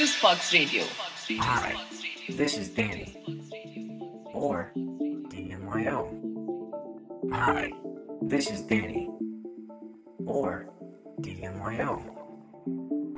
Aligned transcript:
Juicebox 0.00 0.54
Radio. 0.54 0.84
Hi, 1.42 1.76
this 2.30 2.56
is 2.56 2.70
Danny. 2.70 3.14
Or 4.32 4.72
DMYO. 4.74 6.08
Hi, 7.30 7.70
this 8.22 8.50
is 8.50 8.62
Danny. 8.62 9.10
Or 10.24 10.70
DMYO. 11.20 12.00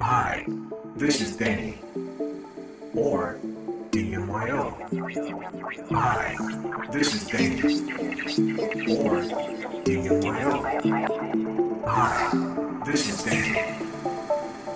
Hi, 0.00 0.44
this 0.96 1.20
is 1.20 1.36
Danny. 1.36 1.78
Or 2.96 3.38
DMYO. 3.92 4.74
Hi, 5.92 6.34
this 6.90 7.14
is 7.14 7.28
Danny. 7.28 7.62
Or 8.98 9.22
DMYO. 9.86 10.52
Hi, 11.86 12.82
this 12.84 13.08
is 13.08 13.22
Danny. 13.22 13.86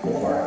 Or 0.05 0.47